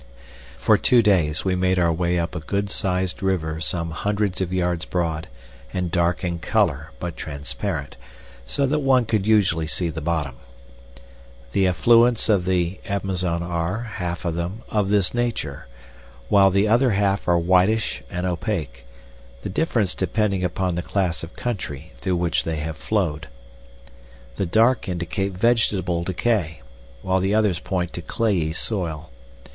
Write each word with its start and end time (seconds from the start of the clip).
For 0.57 0.79
two 0.79 1.03
days 1.03 1.45
we 1.45 1.53
made 1.53 1.77
our 1.77 1.93
way 1.93 2.17
up 2.17 2.33
a 2.33 2.39
good 2.39 2.71
sized 2.71 3.21
river 3.21 3.61
some 3.61 3.91
hundreds 3.91 4.41
of 4.41 4.51
yards 4.51 4.83
broad, 4.83 5.27
and 5.71 5.91
dark 5.91 6.23
in 6.23 6.39
color, 6.39 6.89
but 6.99 7.15
transparent, 7.15 7.97
so 8.47 8.65
that 8.65 8.79
one 8.79 9.05
could 9.05 9.27
usually 9.27 9.67
see 9.67 9.89
the 9.89 10.01
bottom. 10.01 10.37
The 11.51 11.67
affluents 11.67 12.29
of 12.29 12.45
the 12.45 12.79
Amazon 12.87 13.43
are, 13.43 13.81
half 13.81 14.25
of 14.25 14.33
them, 14.33 14.63
of 14.69 14.89
this 14.89 15.13
nature, 15.13 15.67
while 16.29 16.49
the 16.49 16.67
other 16.67 16.89
half 16.93 17.27
are 17.27 17.37
whitish 17.37 18.01
and 18.09 18.25
opaque, 18.25 18.85
the 19.43 19.49
difference 19.49 19.93
depending 19.93 20.43
upon 20.43 20.73
the 20.73 20.81
class 20.81 21.23
of 21.23 21.35
country 21.35 21.91
through 21.97 22.15
which 22.15 22.43
they 22.43 22.55
have 22.55 22.75
flowed. 22.77 23.27
The 24.37 24.47
dark 24.47 24.89
indicate 24.89 25.33
vegetable 25.33 26.03
decay, 26.03 26.63
while 27.03 27.19
the 27.19 27.35
others 27.35 27.59
point 27.59 27.93
to 27.93 28.01
clayey 28.01 28.51
soil. 28.51 29.11